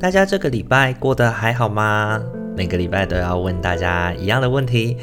[0.00, 2.22] 大家这个礼拜过得还好吗？
[2.56, 4.96] 每个礼拜都要问大家一样的问题，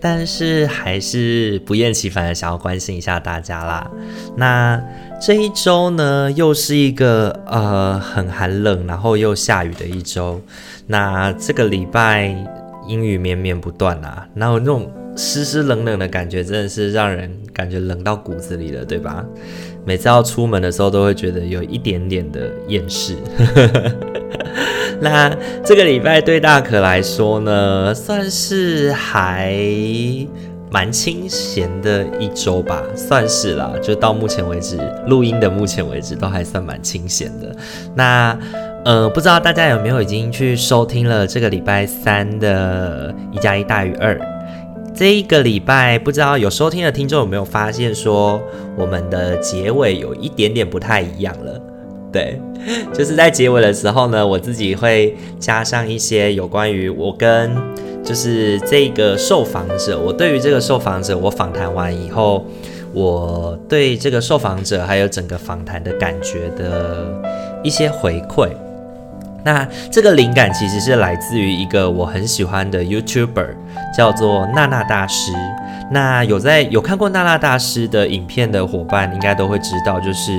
[0.00, 3.90] 但是还是不厌其烦的想要关心一下大家啦。
[4.36, 4.82] 那
[5.20, 10.40] 这一周呢，又是一个呃很寒冷，然后又下雨的一周。
[10.86, 12.34] 那这个礼拜
[12.86, 19.22] 阴雨绵绵不断啊，然后那种湿湿冷冷的感觉，真的是让人感觉冷到骨子里了，对吧？
[19.88, 23.16] 每次要出门的时候，都会觉得有一点点的厌世。
[25.00, 29.56] 那这个礼拜对大可来说呢，算是还
[30.70, 33.72] 蛮清闲的一周吧，算是啦。
[33.82, 37.56] 就到目前为止，录音的目前为止都还算蛮清闲的。
[37.94, 38.38] 那
[38.84, 44.20] 呃，不知道大家有没有已经去收听了这个礼拜三的一加一大于二？
[44.98, 48.42] 这一个礼拜，不知道有收听的听众有没有发现说，
[48.76, 51.60] 我们的结尾有一点点不太一样了。
[52.12, 52.36] 对，
[52.92, 57.48] 就是在结尾的时候呢，我自己会加上一些有关于我跟
[58.02, 62.44] 就是这个受访者，我对于这个受访者，我访谈完以后，
[62.92, 67.06] 我对这个受访者还有整个访谈的感觉的
[67.62, 68.48] 一些回馈。
[69.44, 73.46] 那这个灵感其实是来自于一个我很喜欢的 YouTuber，
[73.92, 75.32] 叫做娜娜大师。
[75.90, 80.32] 那有在有看过娜娜大师的影片的伙伴，应该都会知道，就是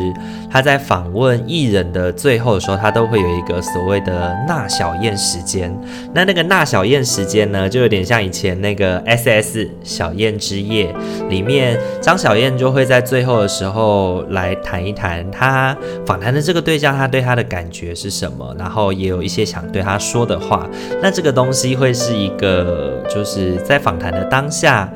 [0.50, 5.76] 他在访问艺人的最后的时候，他都会有一个所谓的娜小燕时间。
[6.14, 10.94] 那那个娜小燕时间呢，就有点像以前那个 SS 小燕之夜
[11.30, 15.76] 里面，张小燕就会在最后的时候来谈一谈他
[16.06, 20.70] 访谈的这个对象，他对他的感觉是什么，然后也有一些想对他说的话。
[21.02, 24.88] 那这个东西会是一个，就是在访谈的当下。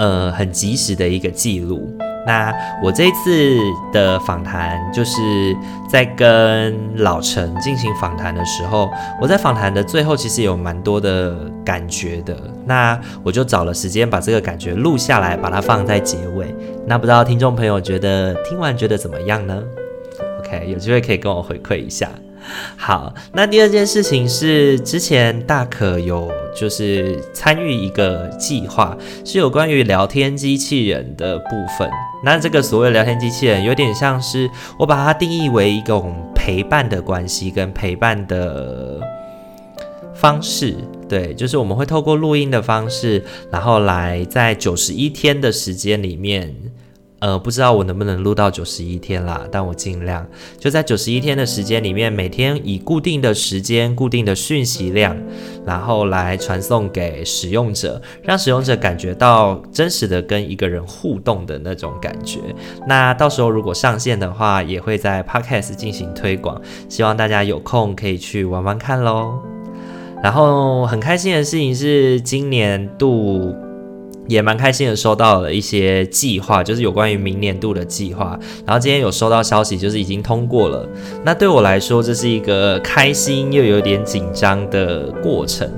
[0.00, 1.94] 呃，很及时的一个记录。
[2.26, 3.58] 那我这一次
[3.92, 5.20] 的访谈，就是
[5.88, 8.90] 在跟老陈进行访谈的时候，
[9.20, 12.34] 我在访谈的最后，其实有蛮多的感觉的。
[12.64, 16.54] 那我就找了时间把这个感觉录下来，把它放在结尾。
[16.86, 19.62] 那不知道听众朋友觉得听完觉得怎么样呢
[20.40, 22.08] ？OK，有机会可以跟我回馈一下。
[22.76, 31.88] 好，那第二件事情是，之前大可有就是参与一个计划，是有关于聊天机器人的部分。
[32.24, 39.00] 那这个所谓聊天机器人，有点像是我把它定义为一种陪伴的关系跟陪伴的
[40.14, 40.74] 方式。
[41.08, 46.54] 对，就是我们会透过录音的方式，然后来在九十一天的时间里面。
[47.20, 50.26] 呃，不知道我能不能录到九十一天啦，但我尽量
[50.58, 55.14] 就在九十一天的时间里面，每天以固定的时间、固定的讯息量，
[55.66, 62.40] 然后来传送给使用者，让使用者感觉到真实的跟一个人互动的那种感觉。
[62.86, 69.38] 那到时候如果上线的话，也会在 Podcast 进行推广，希望大家有空可以去玩玩看喽。
[70.22, 73.54] 然后很开心的事情是，今年度。
[74.30, 78.38] 也蛮开心的，收到了一些计划，就是有关于明年度的计划。
[78.64, 80.88] 然后今天有收到消息，就是已经通过了。
[81.24, 85.68] 那对我来说，这是一个开心又有点紧张的过程。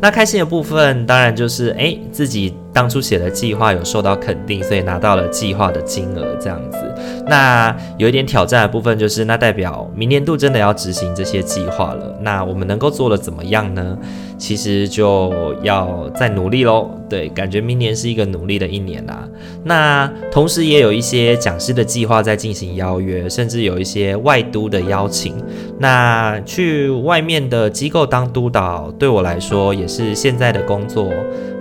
[0.00, 2.54] 那开心的部分，当然就是诶，自己。
[2.70, 6.78] 当初写的计划有受到肯定，所以拿到了计划的金额这样子。
[7.26, 12.16] 那有一点挑战的部分就是，那代表明年度真的要执行这些计划了。
[12.20, 13.98] 那我们能够做的怎么样呢？
[14.38, 16.88] 其实就要再努力喽。
[17.08, 19.26] 对，感觉明年是一个努力的一年啊。
[19.64, 25.34] 那同时也有一些讲师的计划在进行邀约，甚至有一些外督的邀请。
[25.78, 31.10] 那去外面的机构当督导，对我来说也是现在的工作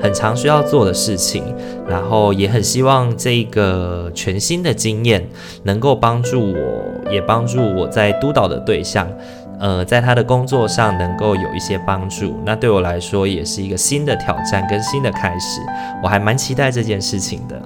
[0.02, 1.44] 很常需要做的事情，
[1.88, 5.26] 然后也很希望这个全新的经验
[5.64, 9.08] 能够帮助我，也帮助我在督导的对象，
[9.60, 12.40] 呃，在他的工作上能够有一些帮助。
[12.46, 15.62] 那对我来说也是一个新的挑战跟新的开始，
[16.04, 17.62] 我还蛮期待这件事情的。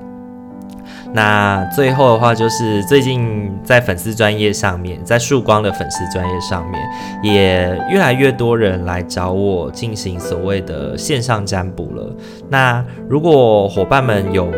[1.14, 6.82] 那最后的话，就是最近在粉丝专业上面，在曙光的粉丝专业上面，
[7.22, 12.16] 也越来越多人来找我进行所谓的线上占卜了。
[12.48, 14.50] 那如果伙伴们有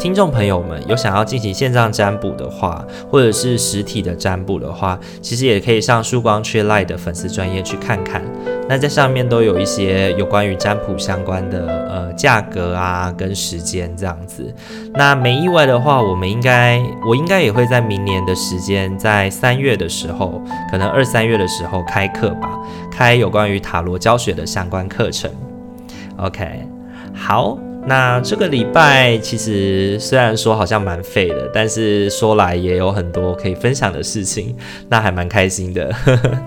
[0.00, 8.22] 听众朋友们有想要进行线上占卜的话，或者是实体的占卜的话，其实也可以上曙光雀 Line 的粉丝专页去看看。
[8.66, 14.50] 那在上面都有一些有关于占卜相关的呃价格啊跟时间这样子。
[14.94, 22.58] 那没意外的话，我们应该我应该也会在明年的时间，在三月的时候，可能二三月的时候开课吧，
[22.90, 25.30] 开有关于塔罗教学的相关课程。
[26.16, 26.66] OK，
[27.14, 27.58] 好。
[27.86, 34.54] 那这个礼拜其实虽然说好像蛮废的，但是说来也有很多可以分享的事情，
[34.88, 35.90] 那还蛮开心的。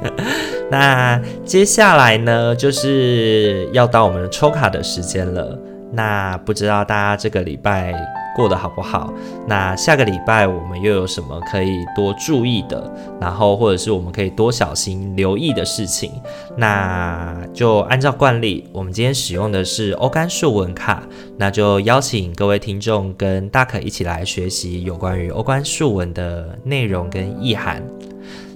[0.71, 5.57] 那接下来呢，就是要到我们抽卡的时间了。
[5.93, 7.93] 那不知道大家这个礼拜
[8.35, 9.13] 过得好不好？
[9.47, 12.91] 那下个礼拜我们又有什么可以多注意的？
[13.21, 16.11] 然后或者是我们可以多小心留意的事情？
[16.57, 21.03] 那就按照惯例，我们今天使用的是欧干数文卡，
[21.37, 27.83] 那就邀请各位听众跟大可一起来学习有关于欧干数文的内容跟意涵。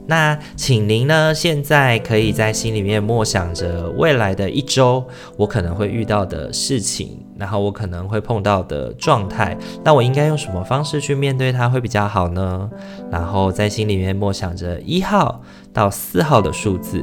[0.10, 5.06] 那请您呢，现在可以在心里面默想着未来的一周，
[5.36, 12.70] 我可能会遇到的事情，然后我可能会碰到的状态，那我应该用什么方式去面对它会比较好呢？
[13.12, 15.42] 然后在心里面默想着一号
[15.72, 17.02] 到四号的数字，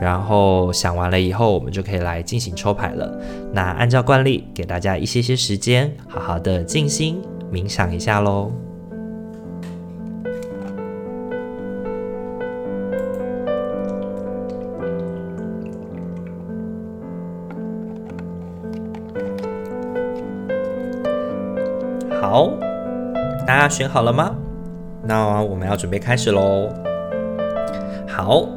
[0.00, 3.18] 然后想完了以后，我们就可以来进行抽牌了。
[3.52, 7.20] 那按照惯例，给大家一些些时间，好好的静心
[7.52, 8.50] 冥想一下喽。
[23.68, 24.34] 选好了吗？
[25.06, 26.68] 那我们要准备开始喽。
[28.08, 28.48] 好，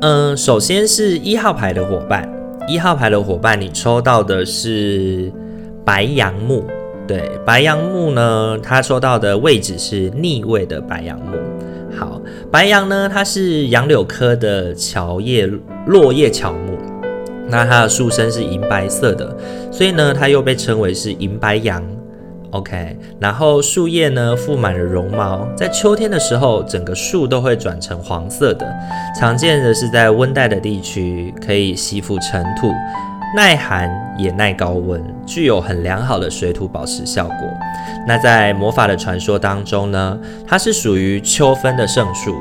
[0.00, 2.28] 嗯，首先是一号牌的伙伴，
[2.66, 5.30] 一号牌的伙伴，你抽到的是
[5.84, 6.64] 白杨木。
[7.06, 11.36] 对，白杨木呢，它抽到的位置是逆位的白杨木。
[11.96, 12.20] 好，
[12.50, 15.46] 白杨呢，它是杨柳科的乔叶
[15.86, 16.78] 落叶乔木，
[17.48, 19.36] 那它的树身是银白色的，
[19.70, 21.84] 所以呢，它又被称为是银白杨。
[22.52, 28.70] OK，然后树叶呢，覆满了绒毛，在秋天的时候，整个树都会转成黄色的。
[29.18, 32.70] 常见的是在温带的地区，可以吸附尘土，
[33.34, 37.36] 耐寒也耐高温，具有很良好的水土保持效果。
[38.06, 42.36] 那在魔法的传说当中呢，它是属于秋分的圣树，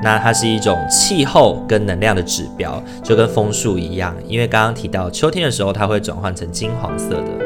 [0.00, 7.45] 那它是一种气候跟能量的指标，就跟枫树一样，因为刚刚提到秋天的时候，它会转换成金黄色的。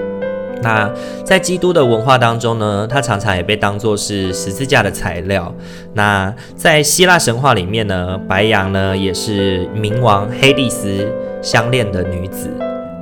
[0.62, 0.90] 那
[1.24, 5.52] 在基督的文化当中呢，它常常也被当作是十字架的材料。
[5.94, 11.10] 那在希腊神话里面呢，白羊呢也是冥王黑帝斯
[11.42, 12.50] 相恋的女子。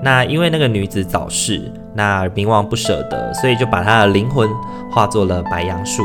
[0.03, 1.61] 那因为那个女子早逝，
[1.95, 4.49] 那冥王不舍得，所以就把她的灵魂
[4.91, 6.05] 化作了白杨树。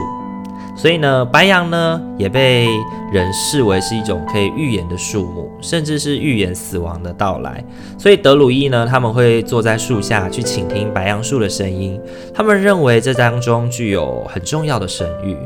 [0.76, 2.68] 所以呢，白杨呢也被
[3.12, 7.64] 人视为是一种可以预言的树木，甚至是预言死亡的到来。
[7.98, 12.00] 所以德鲁伊呢，他们会坐在树下去倾听白杨树的声音，
[12.34, 15.38] 他们认为这当中具有很重要的神谕。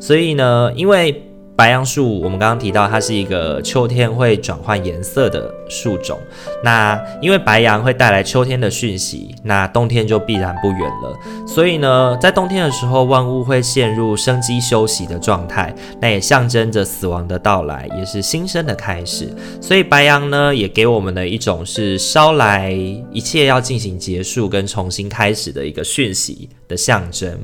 [0.00, 1.22] 所以呢，因为
[1.62, 6.18] 白杨树，我们刚刚提到，它是一个秋天会转换颜色的树种。
[6.64, 11.16] 那因为白杨会带来秋天的讯息，那冬天就必然不远了。
[11.46, 19.32] 所以呢，在冬天的时候，万物会陷入生机休息的状态，那也象征着死亡的到来，也是新生的开始。
[19.60, 22.72] 所以白杨呢，也给我们的一种是捎来
[23.12, 27.38] 一切要进行结束跟重新开始的一个讯息的象征。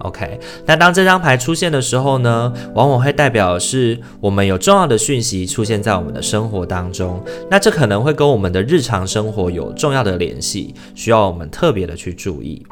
[0.00, 12.64] OK，那当这张牌出现的时候呢，往往会代表是我们有重要的讯息出现在我们的生活当中，那这可能会跟我们的日常生活有重要的联系，需要我们特别的去注意。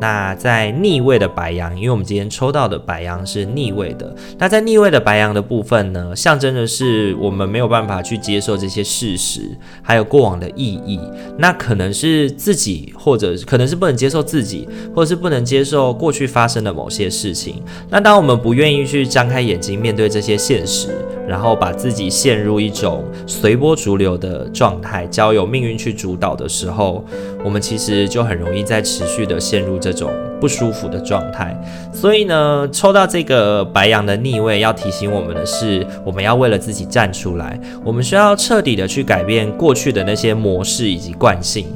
[0.00, 4.14] 那在逆位的白羊，因为我们今天抽到的白羊是逆位的。
[4.38, 11.00] 那在逆位的白羊的部分呢，象征的是我们没有办法去接受这些事实，还有过往的意义。
[11.38, 17.62] 那可能是自己，或者可能是不能接受自己，或者是不能接受过去发生的某些事情。
[17.88, 20.88] 那当我们不愿意去张开眼睛面对这些现实，
[21.28, 27.04] 然后把自己陷入一种随波逐流的状态，交由命运去主导的时候，
[27.44, 31.56] 我们其实就很容易在持续的陷入这种不舒服的状态，
[31.92, 41.66] 所以呢，抽到这个白羊的逆位，要提醒我们的是，我们要为了自己站出来，我们需要彻底的去改变过去的那些模式以及惯性。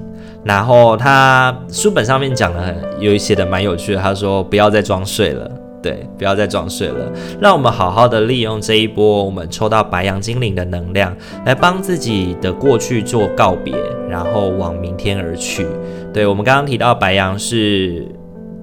[0.43, 5.51] 然后他书本上面讲的有一些的蛮有趣的，他说不要再装睡了，
[5.83, 7.11] 对，不要再装睡了，
[7.41, 13.75] 让我们好好的利用这一波我们抽到白羊精灵的能量，来帮自己的过去做告别，
[14.09, 15.67] 然后往明天而去。
[16.13, 18.07] 对，我们刚刚提到白羊是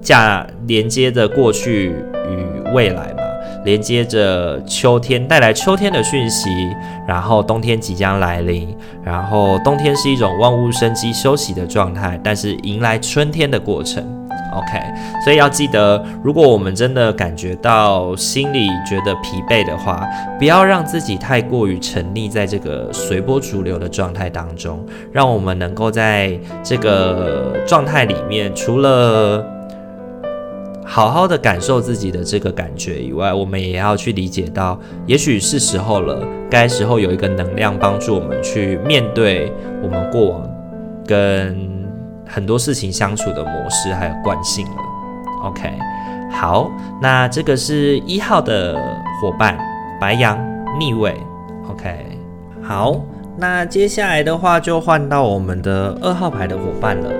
[0.00, 1.86] 架连接着过去
[2.30, 3.22] 与未来嘛，
[3.64, 6.48] 连接着秋天带来秋天的讯息，
[7.06, 8.68] 然后冬天即将来临，
[9.02, 14.17] 然后冬天是一种万物生机休息的状态，但是迎来春天的过程。
[14.54, 14.80] OK，
[15.22, 29.44] 所以要记得，如果我们真的感觉到心里觉得疲惫的话，不要让自己太过于沉溺在这个随波逐流的状态当中，让我们能够在这个状态里面，除了
[30.84, 39.52] 好好的感受自己的这个感觉以外，我们也要去理解到，也许是时候了，该时候有一个能量帮助我们去面对
[39.82, 40.50] 我们过往
[41.06, 41.67] 跟。
[42.28, 44.76] 很多事情相处的模式还有惯性了
[45.44, 45.72] ，OK，
[46.30, 46.70] 好，
[47.00, 48.74] 那这个是一号的
[49.20, 49.58] 伙伴
[50.00, 50.38] 白羊
[50.78, 51.16] 逆位
[51.70, 52.18] ，OK，
[52.62, 53.00] 好，
[53.36, 57.10] 那接下来的话就换到我们的二号牌的伙伴了。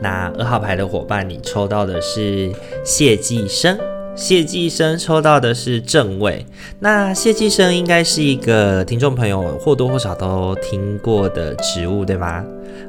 [0.00, 2.52] 那二号牌的伙伴，你抽到的是
[2.84, 3.76] 谢继生，
[4.18, 6.44] 谢寄生抽到的是正位。
[6.80, 12.44] 那谢寄生应该是一个听众朋友或多或少都听过的植物，对吗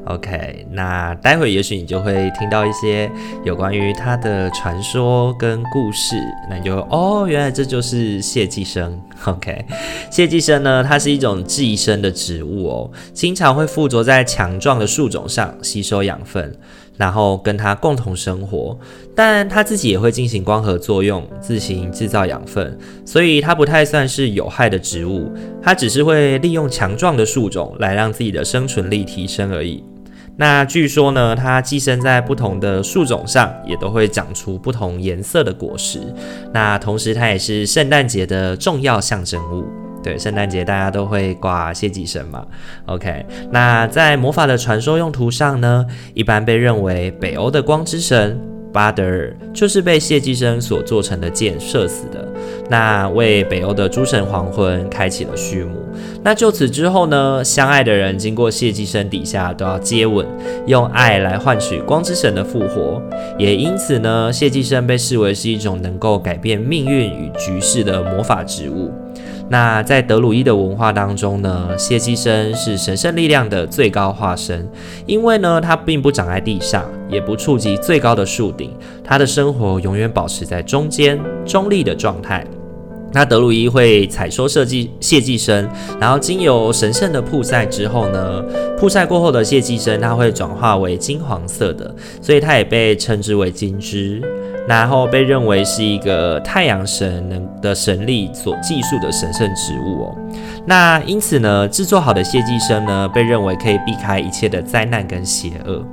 [0.05, 3.09] ？OK，那待会也许你就会听到一些
[3.45, 6.15] 有关于它的传说跟故事，
[6.49, 8.99] 那你就哦，原来这就是谢寄生。
[9.25, 9.63] OK，
[10.09, 16.55] 谢寄生呢，它是一种寄生的植物哦，经常会附着在强壮的树种上吸收养分，
[16.99, 18.77] 然后跟它共同生活，
[19.15, 29.81] 但它自己也会进行光合作用，自行制造养分，所以它不太算是有害的植物，它只是会利用强壮的树种来让自己的生存力提升而已。
[30.35, 36.01] 那据说呢，它寄生在不同的树种上，也都会长出不同颜色的果实。
[36.53, 39.63] 那同时，它也是圣诞节的重要象征物。
[40.03, 42.45] 对，圣诞节大家都会挂谢寄生嘛。
[42.85, 48.39] OK，那在魔法的传说用途上呢，一般被认为北欧的光之神。
[48.71, 52.23] 巴德尔就是被谢寄生所做成的箭射死的，
[52.69, 55.75] 那为北欧的诸神黄昏开启了序幕。
[56.23, 60.23] 那就此之后呢，相爱的人经过谢寄生底下都要接吻，
[60.67, 63.01] 用爱来换取光之神的复活。
[63.39, 68.93] 也因此呢，谢寄生被视为是一种能够改变命运与局势的魔法植物。
[69.49, 74.69] 那在德鲁伊的文化当中呢，谢寄生是神圣力量的最高化身，
[75.07, 78.71] 因为呢，它并不长在地上，也不触及最高的树顶，
[79.03, 82.45] 它的生活永远保持在中间中立的状态。
[83.11, 85.67] 那德鲁伊会采收设计谢寄生，
[85.99, 88.39] 然后经由神圣的曝晒之后呢，
[88.77, 91.91] 曝晒过后的谢寄生它会转化为金黄色的，
[92.21, 94.21] 所以它也被称之为金枝。
[94.69, 100.15] 然后被认为是一个太阳神能的神力所寄宿的神圣植物哦。
[100.69, 105.83] 那因此呢，制作好的谢寄生呢，被认为可以避开一切的灾难跟邪恶。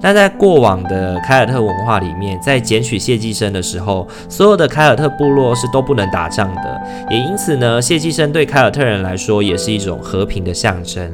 [0.00, 6.82] 那在过往的凯尔特文化里面，在捡取谢寄生的时候，所有的凯尔特部落是都不能打仗的。
[7.10, 11.12] 也因此呢，谢寄生对凯尔特人来说也是一种和平的象征。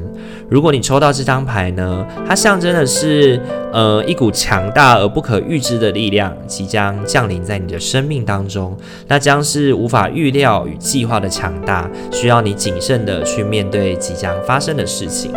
[0.49, 3.39] 如果你抽到这张牌呢，它象征的是
[3.71, 8.75] 呃一股强大而不可预知的力量即将降临在你的生命当中，
[9.07, 15.33] 那将是无法预料与计划的强大，需要你谨慎的去面对即将发生的事情。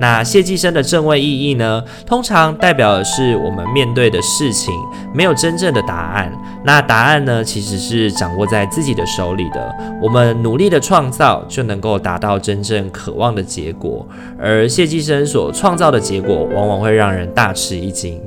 [0.00, 4.72] 那谢寄生的正位意义呢，通常代表的是我们面对的事情
[5.12, 6.30] 没有真正的答案，
[6.64, 9.74] 那答案呢，其实是掌握在自己的手里的。
[10.00, 14.06] 我们努力的创造就能够达到真正渴望的结果，
[14.38, 18.20] 而谢寄生所创造的结果往往会让人大吃一惊。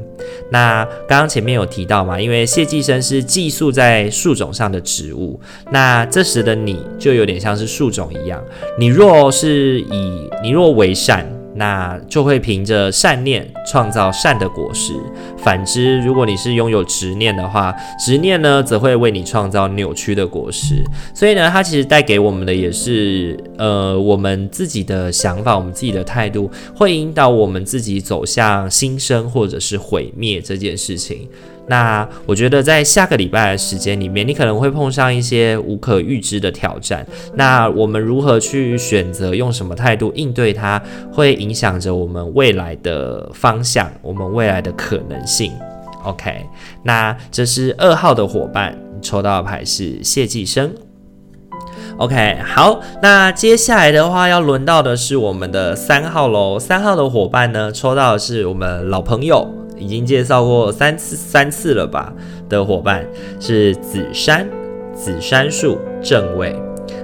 [0.52, 5.40] 那刚刚前面有提到嘛，因为谢寄生是寄宿在树种上的植物，
[5.72, 8.44] 那这时的你就有点像是树种一样，
[8.78, 11.26] 你若是以你若为善。
[11.56, 14.94] 那就会凭着善念创造善的果实。
[15.38, 20.84] 反之，如果你是拥有执念的话，执念呢，则会为你创造扭曲的果实。
[21.14, 31.28] 所以呢，它其实带给我们的也是，呃，我们自己的想法，我们自己的态度，会引导我们自己走向新生或者是毁灭这件事情。
[31.68, 37.06] 那我觉得在下个礼拜的时间里面，你可能会碰上一些无可预知的挑战。
[37.36, 40.82] 那我们如何去选择用什么态度应对它，
[41.14, 45.54] 会影响着我们未来的方向，我们未来的可能性。
[46.04, 46.46] OK，
[46.84, 50.74] 那这是二号的伙伴，抽到的牌是谢继生。
[51.98, 56.58] OK，好，那接下来的话要轮到的是我们的三号喽。
[56.58, 59.61] 三号的伙伴呢，抽到的是我们老朋友。
[59.82, 62.14] 已经介绍过三次三次了吧
[62.48, 63.06] 的伙伴
[63.40, 64.48] 是紫杉，
[64.94, 66.56] 紫杉树正位。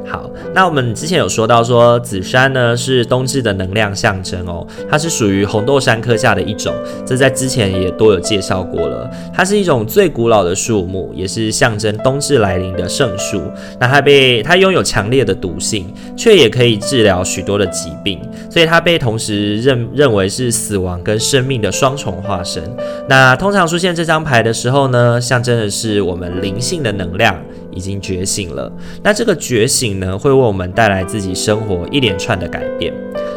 [0.10, 6.74] 好，那我们之前有说到说紫杉呢是冬至的能量象征哦，它是属于红豆杉科下的一种，
[7.06, 9.10] 这在之前也都有介绍过了。
[9.34, 13.42] 它是一种最古老的树木，也是象征冬至来临的圣树。
[13.80, 22.64] 那它被它拥有强烈的毒性，却也可以治疗许多的疾病，所以它被同时认认为是死亡跟生命的双重化身。
[23.10, 27.36] 那通常出现这张牌的时候呢，象征的是我们灵性的能量。
[27.78, 28.72] 已经觉醒了，
[29.04, 32.92] 那这个觉醒呢，会为我们带来自己生活一连串的改变。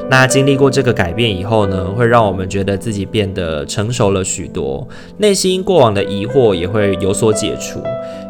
[0.08, 4.86] 那经历过这个改变以后呢，会让我们觉得自己变得成熟了许多，
[5.18, 7.80] 内心过往的疑惑也会有所解除。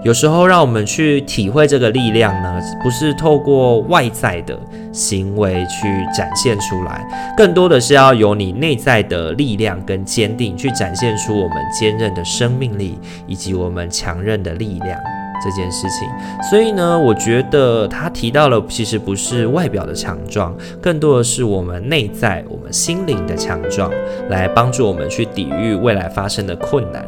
[0.04, 4.58] 有时候，让我们去体会这个力量呢，不是透过外在的
[4.92, 7.02] 行为去展现出来，
[7.36, 14.98] 更多的是要由你内在的力量跟坚定去展现出我们坚韧的生命力以及我们强韧的力量。
[15.42, 16.08] 这件事情，
[16.50, 23.90] 所以呢，我觉得他提到了，其实不是外表的强壮，更多的是我们内在、我们心灵的强壮，
[24.28, 27.04] 来帮助我们去抵御未来发生的困难。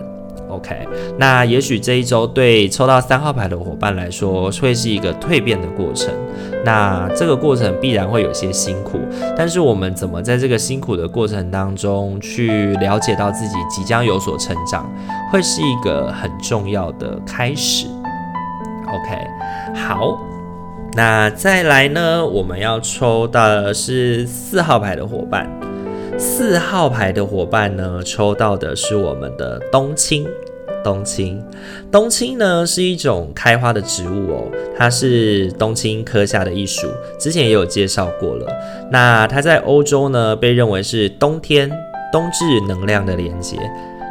[0.48, 0.86] OK，
[1.16, 6.12] 那也许这一周对抽到三号牌的伙伴来说，会是一个蜕变的过程。
[6.62, 9.00] 那这个过程必然会有些辛苦，
[9.34, 14.86] 但是我们怎么在这个辛苦的过程当中去了解到自己即将有所成长，
[15.32, 17.86] 会是一个很重要的开始。
[18.92, 19.26] OK，
[19.74, 20.20] 好，
[20.94, 22.26] 那再来呢？
[22.26, 25.48] 我们要抽到的是四号牌的伙伴。
[26.18, 30.26] 四号牌的伙伴呢，抽到的是我们的冬青。
[30.84, 31.40] 冬青，
[31.92, 36.88] 冬青呢是一种开花的植物哦，它是冬青科下的一属，
[37.20, 38.46] 之前也有介绍过了。
[38.90, 41.70] 那它在欧洲呢，被认为是冬天
[42.12, 43.56] 冬至能量的连接。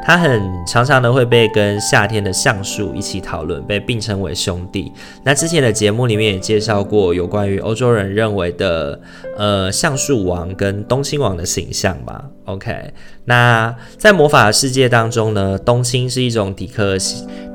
[0.04, 4.92] 它很常常的会被跟夏天的橡树一起讨论，被并称为兄弟。
[5.24, 9.00] 那之前的节目里面也介绍过有关于欧洲人认为的
[9.38, 12.26] 呃橡树王跟冬青王的形象吧。
[12.46, 12.92] OK，
[13.26, 16.98] 那在魔法世界当中呢，冬青是一种抵克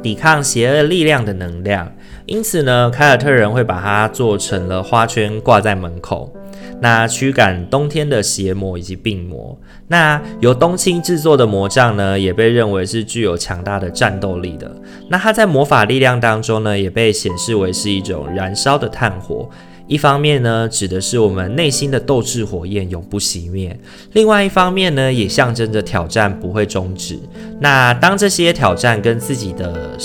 [0.02, 1.92] 抵抗邪恶力量的能量，
[2.26, 6.32] 因此呢，凯尔特人会把它做成了花圈挂在门口。
[6.80, 9.58] 那驱赶冬天的邪魔以及病魔。
[9.88, 14.70] 那由冬青制作的魔杖呢，也被认为是具有强大的战斗力的。
[15.08, 19.48] 那它在魔法力量当中呢，也被显示为是一种燃烧的炭火。
[19.88, 23.70] 一方面呢，指的是我们内心的斗志火焰永不熄灭；
[24.14, 27.16] 另外一方面呢，也象征着挑战不会终止。
[27.60, 29.96] 那当这些挑战跟自己的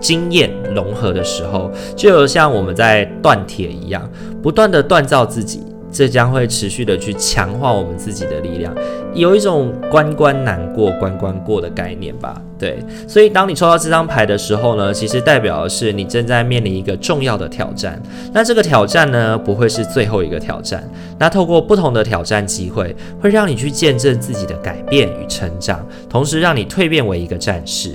[0.00, 4.10] 经验融合的时候，就有像我们在锻铁一样，
[4.42, 5.62] 不断的锻造自己。
[5.94, 8.74] 这将会持续的去强化我们自己的力量，
[9.14, 12.42] 有一种关关难过关关过的概念吧。
[12.58, 18.02] 对，所以当你抽到这张牌的时候呢，其实代表的是你正在面临一个重要的挑战。
[18.32, 20.82] 那这个挑战呢，不会是最后一个挑战。
[21.16, 27.92] 那透过不同的挑战机会，会让你去见证自己的改变与成长，同时让你蜕变为一个战士。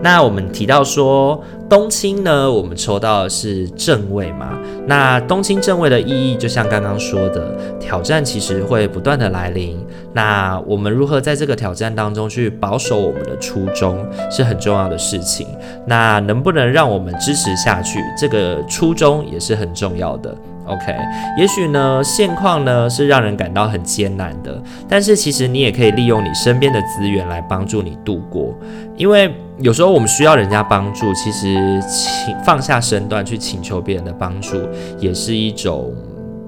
[0.00, 1.42] 那我们提到说，
[1.74, 4.56] 冬青呢，我们抽到的是正位嘛。
[4.86, 9.84] 那冬青正位的意义，就像刚刚说的，挑战其实会不断的来临。
[10.12, 15.48] 那我们如何在这个挑战当中去保守我们的初衷，是很重要的事情。
[15.84, 20.32] 那能不能让我们支持下去，这个初衷也是很重要的。
[20.66, 20.96] OK，
[21.38, 28.54] 也许呢，现况呢是让人感到很艰难的，但是其实你也可以利用你身边的资源来帮助你度过，
[28.96, 34.56] 因为有时候我们需要人家帮助，其实请放下身段去请求别人的帮助
[34.98, 35.92] 也是一种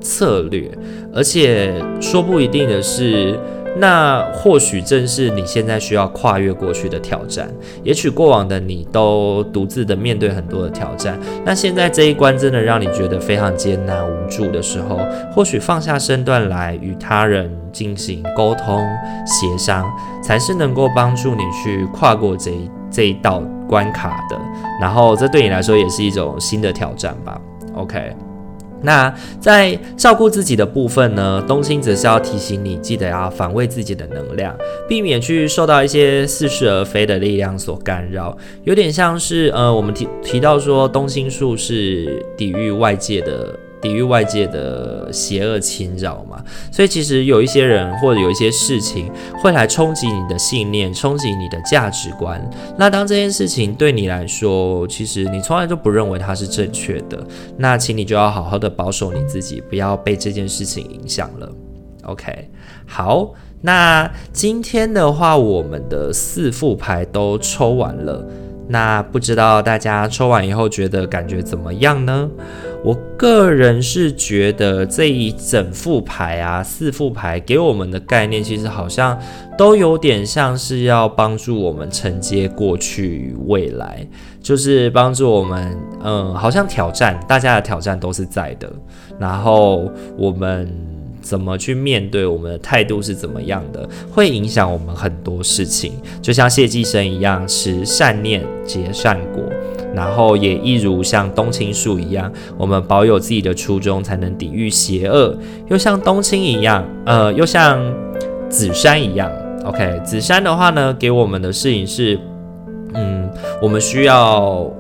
[0.00, 0.70] 策略，
[1.14, 3.38] 而且说不一定的是。
[3.78, 7.48] 那或许正是你现在需要跨越过去的挑战。
[7.84, 14.98] 也许过往的你都独自的面对很多的挑战，那现在这一关真的让你觉得非常艰难无助的时候，
[15.32, 18.82] 或许放下身段来与他人进行沟通
[19.26, 19.86] 协商，
[20.22, 24.38] 才是能够帮助你去跨过这一这一道关卡的。
[24.80, 27.40] 然后这对你来说也是一种新的挑战吧。
[27.74, 28.16] OK。
[28.82, 34.56] 那在照顾自己的部分呢，冬青则是要提醒你，记得要防卫自己的能量，
[34.88, 38.36] 避免去受到一些似是而非的力量所干扰。
[38.64, 43.58] 有点像是呃，我们提提到说，冬青树是抵御外界的。
[43.80, 49.10] 抵御外界的邪恶侵扰嘛，所以其实有一些人或者有一些事情
[49.42, 52.40] 会来冲击你的信念，冲击你的价值观。
[52.78, 57.24] 那当这件事情对你来说，其实你从来都不认为它是正确的，
[57.56, 61.52] 那请你就要好好的保守你自己，不要被这件事情影响了。
[62.04, 62.50] OK，
[62.86, 68.24] 好，那今天的话，我们的四副牌都抽完了。
[68.68, 72.28] 那不知道大家抽完以后觉得感觉怎么样呢？
[72.84, 79.18] 我个人是觉得这一整副牌啊，四副牌给我们的概念，其实好像
[79.56, 84.06] 都有点像是要帮助我们承接过去与未来，
[84.40, 88.70] 就是帮助我们，嗯，好像挑战，大家的挑战都是在的，
[89.18, 90.95] 然后我们。
[91.26, 95.94] 怎么去面对我们的态度是怎么样的，会影响我们很多事情。
[96.22, 99.42] 就像谢济生一样，持善念结善果，
[99.92, 105.36] 然后也一如像冬青树一样，我们保有自己的初衷，才能抵御邪恶。
[105.68, 107.76] 又像冬青一样，呃，又像
[108.48, 109.28] 紫杉一样。
[109.64, 112.16] OK，紫杉的话呢，给我们的事情是，
[112.94, 113.28] 嗯，
[113.60, 114.70] 我们需要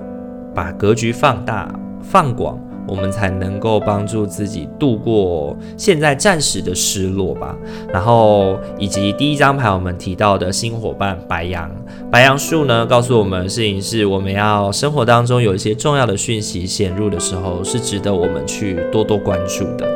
[0.54, 1.68] 把格局放大、
[2.00, 2.56] 放广。
[2.86, 7.56] 我们才能够帮助自己度过现在暂时的失落吧。
[7.92, 11.70] 然后以及第一张牌我们提到的新伙伴白羊，
[12.10, 19.86] 白羊树呢，告诉我们的事情是，我们要生活当中有一些重要的讯息显入的时候，是值得我们去多多关注的。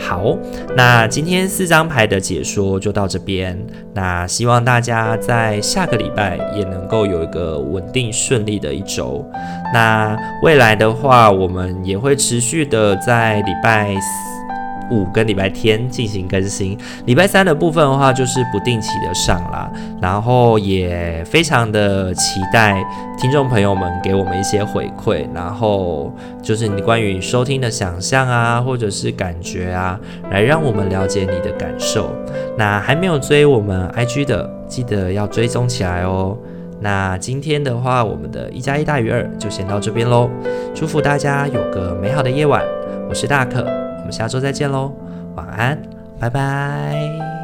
[0.00, 0.36] 好，
[0.76, 3.56] 那今天四张牌的解说就到这边。
[3.94, 9.24] 那希望大家在下个礼拜也能够有一个稳定顺利的一周。
[9.72, 13.94] 那未来的话，我们也会持续的在礼拜
[14.90, 16.76] 五跟礼拜天进行更新，
[17.06, 22.84] 礼拜三的部分的话就是不定期的上啦，然后也非常的期待
[23.18, 29.98] 听众朋友们给我们一些回馈，然后就是你关于收听的想象啊，或者是感觉啊，
[30.30, 32.10] 来让我们了解你的感受。
[32.56, 36.36] 那还没有追我们 IG 的，记得要追踪起来哦。
[36.82, 40.30] 那今天的话，我们的一加一大于二就先到这边喽，
[40.74, 42.62] 祝福大家有个美好的夜晚，
[43.08, 43.79] 我是大可。
[44.10, 44.92] 下周再见喽，
[45.36, 45.80] 晚安，
[46.18, 47.39] 拜拜。